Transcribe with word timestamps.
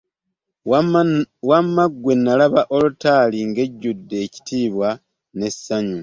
Wamma 1.49 1.83
ggwe 1.91 2.13
nnalaba 2.17 2.61
Altari 2.75 3.39
nga 3.49 3.61
ejjudde 3.67 4.15
ekitiibwa 4.25 4.89
n'essanyu. 5.37 5.99